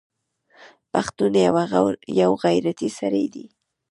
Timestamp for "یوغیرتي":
2.21-2.89